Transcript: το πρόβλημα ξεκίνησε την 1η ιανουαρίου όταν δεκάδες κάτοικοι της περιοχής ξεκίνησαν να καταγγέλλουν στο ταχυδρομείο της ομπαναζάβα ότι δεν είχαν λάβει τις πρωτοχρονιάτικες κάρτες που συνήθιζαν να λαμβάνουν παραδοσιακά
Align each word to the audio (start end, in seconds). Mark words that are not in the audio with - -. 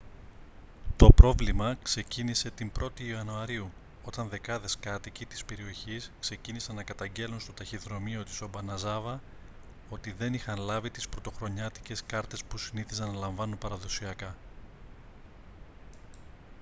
το 0.97 1.11
πρόβλημα 1.15 1.75
ξεκίνησε 1.81 2.49
την 2.51 2.71
1η 2.81 2.99
ιανουαρίου 3.01 3.71
όταν 4.05 4.27
δεκάδες 4.27 4.77
κάτοικοι 4.79 5.25
της 5.25 5.45
περιοχής 5.45 6.11
ξεκίνησαν 6.19 6.75
να 6.75 6.83
καταγγέλλουν 6.83 7.39
στο 7.39 7.53
ταχυδρομείο 7.53 8.23
της 8.23 8.41
ομπαναζάβα 8.41 9.21
ότι 9.89 10.11
δεν 10.11 10.33
είχαν 10.33 10.59
λάβει 10.59 10.89
τις 10.89 11.09
πρωτοχρονιάτικες 11.09 12.03
κάρτες 12.05 12.43
που 12.43 12.57
συνήθιζαν 12.57 13.11
να 13.11 13.19
λαμβάνουν 13.19 13.57
παραδοσιακά 13.57 14.35